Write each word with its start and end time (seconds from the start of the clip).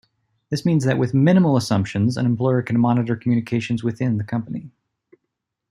This 0.49 0.65
means 0.65 0.83
that 0.85 0.97
with 0.97 1.13
minimal 1.13 1.55
assumptions 1.57 2.17
an 2.17 2.25
employer 2.25 2.63
can 2.63 2.79
monitor 2.79 3.15
communications 3.15 3.83
within 3.83 4.17
the 4.17 4.23
company. 4.23 4.71